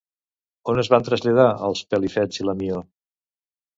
On 0.73 0.81
es 0.83 0.87
van 0.93 1.05
traslladar 1.09 1.45
els 1.69 1.83
Pelifets 1.91 2.43
i 2.43 2.49
la 2.49 2.57
Mió? 2.63 2.81